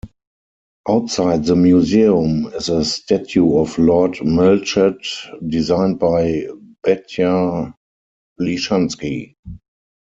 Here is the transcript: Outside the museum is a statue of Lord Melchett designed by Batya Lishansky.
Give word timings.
Outside 0.89 1.45
the 1.45 1.55
museum 1.55 2.47
is 2.55 2.69
a 2.69 2.83
statue 2.83 3.55
of 3.59 3.77
Lord 3.77 4.13
Melchett 4.13 4.97
designed 5.47 5.99
by 5.99 6.47
Batya 6.83 7.71
Lishansky. 8.39 9.35